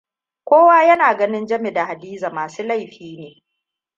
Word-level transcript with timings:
Kowa 0.47 0.83
ya 0.83 0.95
na 0.95 1.13
ganin 1.17 1.45
Jami 1.45 1.71
da 1.73 1.85
Hadiza 1.85 2.29
masu 2.29 2.63
laifi 2.63 3.17
ne. 3.17 3.43